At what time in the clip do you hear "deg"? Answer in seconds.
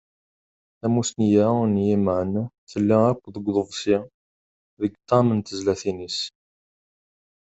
3.35-3.45, 4.81-4.93